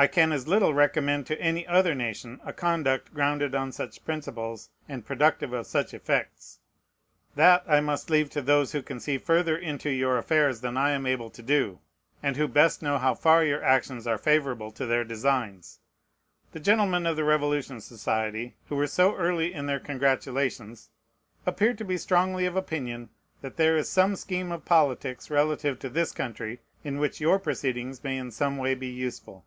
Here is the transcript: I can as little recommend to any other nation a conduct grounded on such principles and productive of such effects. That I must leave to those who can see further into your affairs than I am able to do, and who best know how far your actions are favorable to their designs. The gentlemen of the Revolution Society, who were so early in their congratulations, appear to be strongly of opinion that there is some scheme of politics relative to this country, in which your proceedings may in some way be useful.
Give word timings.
I 0.00 0.06
can 0.06 0.30
as 0.30 0.46
little 0.46 0.72
recommend 0.72 1.26
to 1.26 1.40
any 1.40 1.66
other 1.66 1.92
nation 1.92 2.38
a 2.44 2.52
conduct 2.52 3.12
grounded 3.12 3.52
on 3.56 3.72
such 3.72 4.04
principles 4.04 4.70
and 4.88 5.04
productive 5.04 5.52
of 5.52 5.66
such 5.66 5.92
effects. 5.92 6.60
That 7.34 7.64
I 7.66 7.80
must 7.80 8.08
leave 8.08 8.30
to 8.30 8.40
those 8.40 8.70
who 8.70 8.80
can 8.80 9.00
see 9.00 9.18
further 9.18 9.56
into 9.58 9.90
your 9.90 10.16
affairs 10.16 10.60
than 10.60 10.76
I 10.76 10.90
am 10.92 11.04
able 11.04 11.30
to 11.30 11.42
do, 11.42 11.80
and 12.22 12.36
who 12.36 12.46
best 12.46 12.80
know 12.80 12.96
how 12.98 13.16
far 13.16 13.44
your 13.44 13.60
actions 13.64 14.06
are 14.06 14.18
favorable 14.18 14.70
to 14.70 14.86
their 14.86 15.02
designs. 15.02 15.80
The 16.52 16.60
gentlemen 16.60 17.04
of 17.04 17.16
the 17.16 17.24
Revolution 17.24 17.80
Society, 17.80 18.54
who 18.68 18.76
were 18.76 18.86
so 18.86 19.16
early 19.16 19.52
in 19.52 19.66
their 19.66 19.80
congratulations, 19.80 20.90
appear 21.44 21.74
to 21.74 21.84
be 21.84 21.96
strongly 21.96 22.46
of 22.46 22.54
opinion 22.54 23.08
that 23.40 23.56
there 23.56 23.76
is 23.76 23.88
some 23.88 24.14
scheme 24.14 24.52
of 24.52 24.64
politics 24.64 25.28
relative 25.28 25.80
to 25.80 25.88
this 25.88 26.12
country, 26.12 26.60
in 26.84 26.98
which 27.00 27.20
your 27.20 27.40
proceedings 27.40 28.04
may 28.04 28.16
in 28.16 28.30
some 28.30 28.58
way 28.58 28.76
be 28.76 28.86
useful. 28.86 29.44